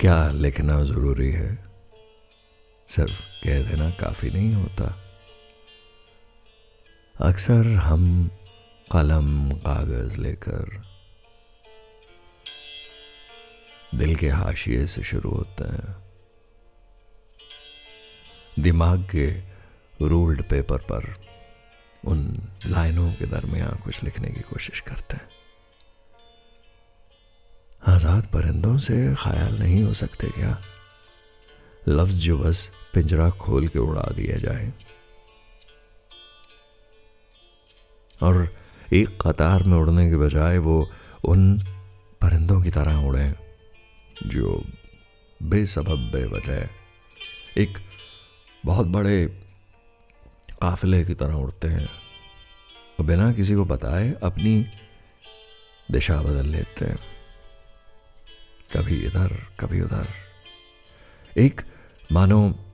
क्या 0.00 0.28
लिखना 0.28 0.84
ज़रूरी 0.84 1.32
है? 1.32 1.64
सिर्फ़ 2.88 3.44
कह 3.44 3.70
देना 3.70 3.90
काफ़ी 3.90 4.30
नहीं 4.30 4.54
होता। 4.54 5.02
अक्सर 7.20 7.66
हम 7.66 8.30
कलम, 8.92 9.50
कागज़ 9.50 10.18
लेकर 10.18 10.82
दिल 13.94 14.16
के 14.16 14.28
हाशिए 14.28 14.86
से 14.86 15.02
शुरू 15.02 15.30
होते 15.30 15.64
हैं। 15.64 16.12
दिमाग 18.58 19.08
के 19.16 19.26
रूल्ड 20.06 20.42
पेपर 20.42 20.78
पर 20.78 21.14
उन 22.04 22.48
लाइनों 22.66 23.12
के 23.12 23.26
दरमियान 23.26 23.78
कुछ 23.78 24.04
लिखने 24.04 24.28
की 24.28 24.40
कोशिश 24.40 24.80
करते 24.80 25.16
हैं। 25.16 25.39
आज़ाद 28.00 28.26
परिंदों 28.32 28.76
से 28.78 28.94
ख्याल 29.14 29.58
नहीं 29.58 29.82
हो 29.82 29.92
सकते 29.92 30.26
क्या? 30.26 30.56
लफ्ज 31.88 32.20
जो 32.20 32.36
बस 32.38 32.70
पिंजरा 32.94 33.28
खोल 33.30 33.66
के 33.68 33.78
उड़ा 33.78 34.02
दिए 34.16 34.38
जाए। 34.40 34.72
और 38.22 38.48
एक 38.92 39.18
कतार 39.20 39.62
में 39.62 39.76
उड़ने 39.78 40.08
के 40.10 40.16
बजाय 40.16 40.58
वो 40.58 40.78
उन 41.24 41.58
परिंदों 42.20 42.60
की 42.62 42.70
तरह 42.70 43.04
उड़े, 43.08 43.28
जो 44.26 44.64
बेसबब, 45.40 46.10
बेवजह 46.12 47.60
एक 47.60 47.78
बहुत 48.64 48.86
बड़े 48.86 49.26
काफिले 50.62 51.04
की 51.04 51.14
तरह 51.14 51.34
उड़ते 51.34 51.68
हैं 51.68 51.88
और 52.98 53.06
बिना 53.06 53.32
किसी 53.32 53.54
को 53.54 53.64
बताए 53.66 54.12
अपनी 54.22 54.58
दिशा 55.90 56.22
बदल 56.22 56.48
लेते 56.48 56.84
हैं। 56.84 56.98
कभी 58.76 58.96
इधर, 58.96 59.56
कभी 59.60 59.80
उधर। 59.80 60.08
एक 61.38 61.60
मानो 62.12 62.66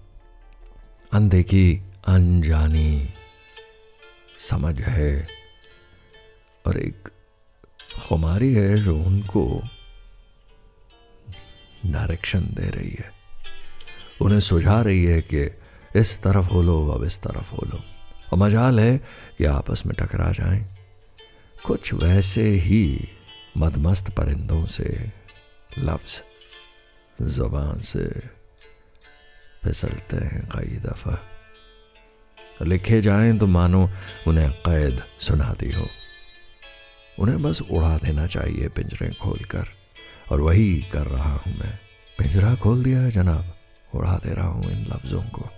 अनदेखी 1.13 1.83
अनजानी 2.09 3.15
समझ 4.39 4.81
है 4.81 5.27
और 6.67 6.77
एक 6.77 7.09
खुमारी 8.09 8.55
है 8.55 8.77
जो 8.77 8.99
उनको 8.99 9.63
डायरेक्शन 11.87 12.41
दे 12.41 12.71
रही 12.71 12.91
है। 12.91 13.13
उन्हें 14.21 14.41
सुझा 14.41 14.83
रही 14.83 15.05
है 15.05 15.21
कि 15.23 15.59
इस 15.97 16.23
तरफ़ 16.23 16.47
हो 16.47 16.63
लो, 16.63 16.89
अब 16.89 17.05
इस 17.05 17.23
तरफ़ 17.23 17.51
हो 17.51 17.67
लो। 17.67 17.81
और 18.33 18.39
मजाल 18.39 18.81
है 18.81 18.99
कि 19.39 19.45
आपस 19.45 19.87
में 19.87 19.97
टकरा 19.99 20.33
जाएँ। 20.33 20.67
कुछ 21.67 21.95
वैसे 21.95 22.49
ही 22.49 23.09
मदमस्त 23.59 24.11
परिंदों 24.11 24.67
से 24.67 25.13
लफ्ज 25.79 26.23
जबान 27.19 27.81
से 27.81 28.05
फिसलते 29.65 30.17
हैं 30.17 30.43
कई 30.49 30.77
दफ़ा। 30.81 31.19
लिखे 32.63 33.01
जाएँ 33.01 33.37
तो 33.39 33.47
मानो 33.47 33.89
उन्हें 34.29 34.51
कैद 34.61 35.03
सुनाती 35.21 35.71
हो। 35.73 35.87
उन्हें 37.19 37.43
बस 37.43 37.61
उड़ा 37.63 37.97
देना 37.99 38.27
चाहिए 38.27 38.69
पिंजरे 38.69 39.09
खोलकर, 39.15 39.67
और 40.33 40.41
वही 40.41 40.81
कर 40.93 41.07
रहा 41.07 41.33
हूँ 41.35 41.55
मैं। 41.59 41.79
पिंजरा 42.19 42.55
खोल 42.55 42.83
दिया 42.85 43.01
है 43.01 43.11
जनाब, 43.11 43.55
उड़ा 43.95 44.17
दे 44.17 44.35
रहा 44.35 44.47
हूँ 44.47 44.71
इन 44.71 44.85
लफ्जों 44.85 45.23
को। 45.31 45.49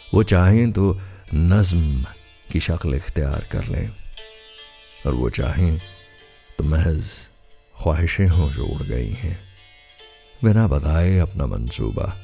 वो 0.00 0.22
चाहें 0.22 0.70
तो 0.72 0.92
नज्म 1.34 2.04
की 2.52 2.60
शक्ल 2.60 2.94
इख्तियार 2.94 3.48
कर 3.52 3.64
लें, 3.64 3.90
और 5.06 5.14
वो 5.14 5.30
चाहें 5.30 5.78
तो 6.58 6.64
महज 6.64 7.10
ख्वाहिशें 7.82 8.28
हों 8.28 8.50
जो 8.52 8.66
उड़ 8.66 8.82
गई 8.82 9.10
हैं। 9.10 9.40
बिना 10.44 10.66
बताए 10.68 11.18
अपना 11.18 11.46
मंसूबा। 11.46 12.16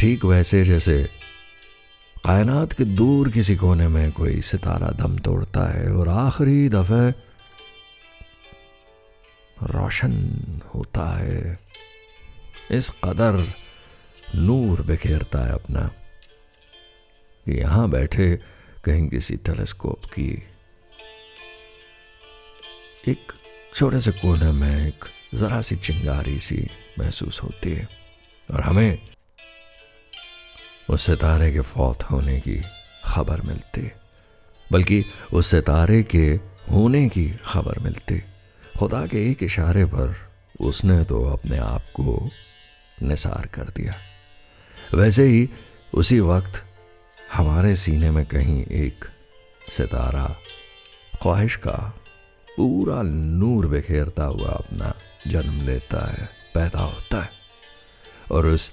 ठीक 0.00 0.24
वैसे 0.24 0.64
जैसे 0.64 1.08
कायनात 2.24 2.72
के 2.72 2.84
दूर 2.84 3.30
किसी 3.30 3.56
कोने 3.56 3.88
में 3.88 4.12
कोई 4.12 4.40
सितारा 4.40 4.88
दम 4.88 5.18
तोड़ता 5.18 5.72
है 5.72 5.92
और 5.92 6.08
आखिरी 6.08 6.68
दफे 6.68 7.10
रोशन 9.62 10.12
होता 10.74 11.18
है। 11.18 11.58
इस 12.70 12.88
कदर 13.04 13.52
नूर 14.34 14.82
बिखेरता 14.82 15.46
है 15.46 15.52
अपना 15.52 15.86
कि 17.44 17.58
यहाँ 17.58 17.90
बैठे 17.90 18.40
कहीं 18.84 19.08
किसी 19.08 19.36
टेलीस्कोप 19.36 20.04
की 20.04 20.42
एक 23.08 23.32
छोटे 23.76 24.00
से 24.00 24.12
कोने 24.12 24.52
में 24.52 24.88
एक 24.88 25.04
जरा 25.34 25.60
सी 25.60 25.76
चिंगारी 25.76 26.40
सी 26.40 26.70
महसूस 26.98 27.42
होती 27.42 27.70
है 27.70 27.88
और 28.54 28.60
हमें 28.60 28.98
उस 30.90 31.06
सितारे 31.06 31.52
के 31.52 31.60
फौत 31.60 32.02
होने 32.02 32.40
की 32.40 32.62
खबर 33.04 33.40
मिलती 33.40 33.90
बल्कि 34.72 35.04
उस 35.32 35.46
सितारे 35.46 36.02
के 36.02 36.26
होने 36.72 37.08
की 37.08 37.30
खबर 37.44 37.78
मिलती 37.78 38.20
खुदा 38.78 39.06
के 39.06 39.30
एक 39.30 39.42
इशारे 39.42 39.84
पर 39.84 40.16
उसने 40.60 41.04
तो 41.04 41.24
अपने 41.24 41.58
आप 41.58 41.82
को 41.82 42.28
निसार 43.02 43.46
कर 43.46 43.62
दिया। 43.62 43.94
वैसे 44.94 45.22
ही 45.24 45.48
उसी 45.94 46.20
वक्त 46.20 46.64
हमारे 47.32 47.76
सीने 47.76 48.10
में 48.10 48.26
कहीं 48.26 48.64
एक 48.64 49.04
सितारा 49.70 50.36
ख्वाहिश 51.22 51.56
का 51.56 52.00
पूरा 52.56 53.02
नूर 53.02 53.66
बिखेरता 53.66 54.24
हुआ 54.24 54.48
अपना 54.48 54.94
जन्म 55.26 55.62
लेता 55.62 56.12
है, 56.12 56.28
पैदा 56.54 56.80
होता 56.80 57.22
है। 57.22 57.30
और 58.32 58.46
उस 58.46 58.70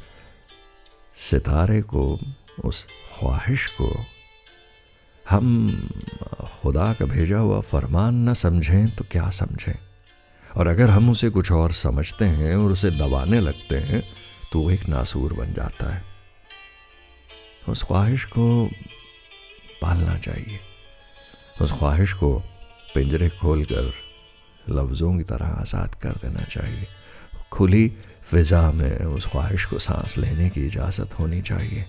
सितारे 1.16 1.82
को, 1.82 2.20
उस 2.66 2.88
ख्वाहिश 3.20 3.68
को 3.68 4.06
हम 5.30 5.46
खुदा 6.62 6.94
का 6.94 7.06
भेजा 7.06 7.38
हुआ 7.38 7.62
फरमान 7.62 8.30
न 8.30 8.34
समझें 8.34 8.96
तो 8.96 9.06
क्या 9.12 9.30
समझें? 9.30 9.76
और 10.58 10.68
अगर 10.68 10.90
हम 10.90 11.10
उसे 11.10 11.30
कुछ 11.30 11.52
और 11.52 11.72
समझते 11.72 12.26
हैं 12.26 12.56
और 12.56 12.72
उसे 12.72 12.92
दबाने 12.92 13.40
लगते 13.40 13.78
हैं 13.78 14.04
तो 14.52 14.60
वो 14.60 14.72
एक 14.72 14.88
नासूर 14.88 15.34
बन 15.34 15.54
जाता 15.54 15.94
है। 15.94 16.04
उस 17.70 17.84
ख्वाहिश 17.84 18.26
को 18.26 18.70
पालना 19.82 20.18
चाहिए। 20.18 20.60
उस 21.62 21.72
ख्वाहिश 21.72 22.14
को 22.14 22.44
पिंजरे 22.94 23.30
खोलकर 23.32 23.94
लफ्ज़ों 24.70 25.14
की 25.18 25.24
तरह 25.24 25.46
आज़ाद 25.46 25.96
कर 26.02 26.16
देना 26.22 26.44
चाहिए। 26.46 26.88
खुली 27.52 27.88
फिज़ा 28.24 28.72
में 28.72 28.98
उस 29.06 29.26
ख्वाहिश 29.32 29.66
को 29.66 29.80
सांस 29.80 30.18
लेने 30.18 30.50
की 30.50 30.66
इजाज़त 30.66 31.14
होनी 31.20 31.42
चाहिए। 31.42 31.86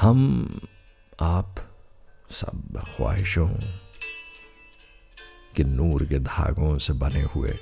हम, 0.00 0.60
आप 1.20 1.54
सब 2.30 2.80
ख्वाहिशों 2.86 3.48
के 5.56 5.64
नूर 5.64 6.04
के 6.04 6.18
धागों 6.20 6.76
से 6.78 6.92
बने 6.94 7.22
हुए 7.34 7.54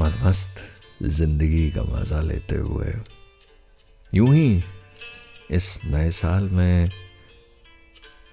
मनमस्त 0.00 0.60
ज़िंदगी 1.02 1.70
का 1.70 1.82
मज़ा 1.84 2.20
लेते 2.22 2.56
हुए, 2.56 2.92
यूँ 4.12 4.34
ही 4.34 4.62
इस 5.50 5.80
नए 5.84 6.10
साल 6.12 6.48
में 6.50 6.90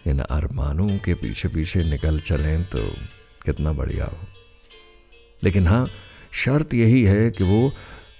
इन 0.07 0.19
अरमानों 0.19 0.97
के 0.97 1.13
पीछे 1.13 1.47
पीछे 1.47 1.83
निकल 1.83 2.19
चलें 2.19 2.63
तो 2.63 2.79
कितना 3.45 3.71
बढ़िया 3.71 4.05
हो। 4.05 4.17
लेकिन 5.43 5.67
हाँ 5.67 5.87
शर्त 6.31 6.73
यही 6.73 7.03
है 7.03 7.31
कि 7.31 7.43
वो 7.43 7.69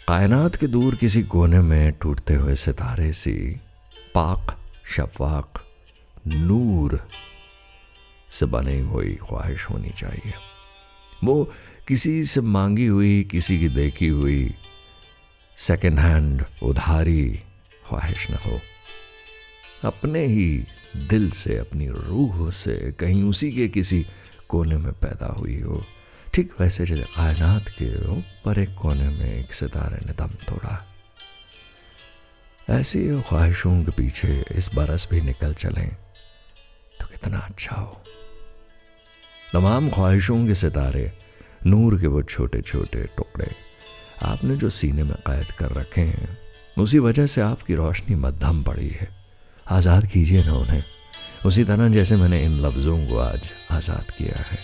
कायनात 0.08 0.56
के 0.56 0.68
दूर 0.68 0.96
किसी 0.96 1.24
कोने 1.24 1.60
में 1.60 1.92
टूटते 1.92 2.34
हुए 2.34 2.56
सितारे 2.56 3.14
सी 3.14 3.60
पाक, 4.16 4.58
शफाक, 4.86 5.66
नूर 6.28 7.08
से 8.32 8.46
बनी 8.46 8.80
हुई 8.80 9.16
ख्वाहिश 9.16 9.66
होनी 9.70 9.90
चाहिए। 9.90 10.34
वो 11.24 11.54
किसी 11.88 12.24
से 12.24 12.42
मांगी 12.42 12.86
हुई, 12.86 13.24
किसी 13.24 13.60
की 13.60 13.70
देखी 13.70 14.08
हुई 14.08 14.54
सेकेंड 15.58 16.00
हैंड 16.00 16.46
उधारी 16.64 17.40
ख्वाहिश 17.88 18.32
न 18.32 18.34
हो। 18.34 18.60
अपने 19.84 20.26
ही 20.26 20.66
दिल 20.98 21.30
से, 21.32 21.58
अपनी 21.58 21.88
रूह 21.88 22.50
से 22.52 22.92
कहीं 23.00 23.24
उसी 23.24 23.52
के 23.52 23.68
किसी 23.68 24.06
कोने 24.50 24.78
में 24.78 24.94
पैदा 24.94 25.28
हुई 25.28 25.60
हो। 25.62 25.84
ठीक 26.34 26.52
वैसे 26.60 26.86
जैसे 26.86 27.04
कायनात 27.16 27.70
के 27.70 28.10
ऊपर 28.10 28.60
एक 28.60 28.76
कोने 28.76 29.10
में 29.10 29.34
एक 29.34 29.54
सितारे 29.54 30.06
ने 30.06 30.14
दम 30.14 30.34
तोड़ा। 30.48 30.88
ऐसी 32.70 33.22
ख्वाहिशों 33.22 33.84
के 33.84 33.92
पीछे 33.92 34.44
इस 34.52 34.70
बरस 34.76 35.08
भी 35.12 35.22
निकल 35.22 35.54
चलें 35.54 35.90
तो 37.00 37.08
कितना 37.08 37.38
अच्छा 37.38 37.76
हो। 37.76 38.02
तमाम 39.54 39.90
ख्वाहिशों 39.90 40.46
के 40.48 40.56
सितारे, 40.56 41.12
नूर 41.66 42.00
के 42.00 42.08
वो 42.08 42.22
छोटे 42.22 42.62
छोटे 42.62 43.04
टुकड़े, 43.18 43.52
आपने 44.24 44.56
जो 44.56 44.70
सीने 44.70 45.04
में 45.04 45.16
कैद 45.28 45.52
कर 45.52 45.72
रखे 45.72 46.02
हैं, 46.02 46.38
उसी 46.78 47.00
वजह 47.00 47.26
से 47.26 47.42
आपकी 47.42 47.76
रोशनी 47.76 48.16
मध्यम 48.16 48.64
पड़ी 48.64 48.90
है। 48.90 49.21
आज़ाद 49.70 50.06
कीजिए 50.06 50.44
ना 50.44 50.54
उन्हें। 50.54 50.84
उसी 51.46 51.64
तरह 51.64 51.90
जैसे 51.90 52.16
मैंने 52.16 52.46
इन 52.46 52.60
लफ्ज़ों 52.60 53.08
को 53.08 53.18
आज 53.18 53.42
आज़ाद 53.72 54.12
किया 54.12 54.42
है। 54.42 54.60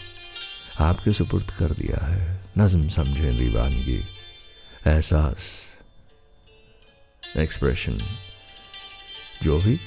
आपके 0.80 1.14
सुपुर्द 1.14 1.52
कर 1.52 1.70
दिया 1.70 2.06
है। 2.06 2.42
नज्म 2.58 2.88
समझें 2.88 3.38
दीवानगी। 3.38 4.04
एहसास। 4.88 5.66
एक्सप्रेशन। 7.38 7.98
जो 9.44 9.60
भी। 9.60 9.80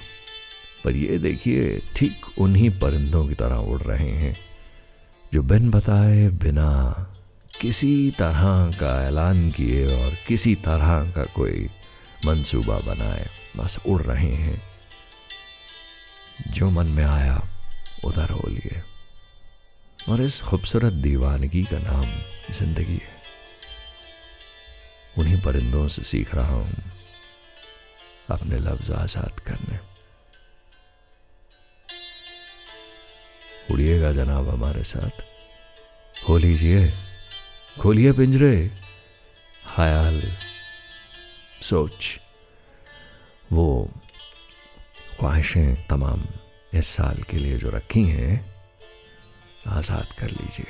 पर 0.84 0.96
ये 0.96 1.18
देखिए, 1.18 1.82
ठीक 1.96 2.38
उन्हीं 2.38 2.70
परिंदों 2.70 3.28
की 3.28 3.34
तरह 3.34 3.56
उड़ 3.56 3.82
रहे 3.82 4.10
हैं, 4.10 4.36
जो 5.34 5.42
बिन 5.42 5.70
बताए, 5.70 6.28
बिना 6.28 7.06
किसी 7.60 8.10
तरह 8.10 8.70
का 8.70 9.06
ऐलान 9.08 9.50
किए 9.50 10.04
और 10.04 10.16
किसी 10.28 10.54
तरह 10.54 11.12
का 11.12 11.24
कोई 11.24 11.70
मंसूबा 12.26 12.78
बनाए, 12.78 13.26
बस 13.56 13.78
उड़ 13.86 14.02
रहे 14.02 14.34
हैं। 14.34 14.69
जो 16.48 16.70
मन 16.70 16.86
में 16.86 17.04
आया, 17.04 17.48
उधर 18.04 18.30
हो 18.30 18.48
लिए। 18.48 18.82
और 20.08 20.20
इस 20.20 20.42
खूबसूरत 20.42 20.92
दीवानगी 20.92 21.62
का 21.64 21.78
नाम 21.78 22.04
ज़िंदगी 22.52 22.96
है। 22.96 23.18
उन्हीं 25.18 25.42
परिंदों 25.42 25.88
से 25.88 26.02
सीख 26.02 26.34
रहा 26.34 26.54
हूँ 26.54 26.82
अपने 28.30 28.58
लफ्ज 28.58 28.90
आज़ाद 28.90 29.40
करने। 29.40 29.78
उड़िएगा 33.72 34.12
जनाब 34.12 34.48
हमारे 34.48 34.82
साथ। 34.84 35.24
हो 36.28 36.38
लीजिए, 36.38 36.92
खोलिए 37.80 38.12
पिंजरे। 38.12 38.70
ख्याल, 39.76 40.22
सोच, 41.62 42.20
वो 43.52 43.90
ख्वाहिशें 45.20 45.86
तमाम 45.86 46.20
इस 46.74 46.86
साल 46.86 47.22
के 47.30 47.36
लिए 47.36 47.56
जो 47.58 47.70
रखी 47.70 48.04
हैं 48.04 48.34
आज़ाद 49.68 50.06
कर 50.18 50.30
लीजिए। 50.30 50.66